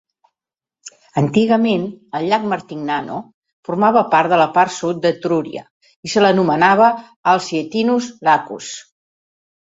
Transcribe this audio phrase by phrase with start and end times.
[1.21, 1.83] Antigament,
[2.19, 3.17] el llac Martignano
[3.69, 5.63] formava part de la part sud d'Etrúria
[6.09, 6.87] i se l'anomenava
[7.35, 8.71] Alsietinus Lacus.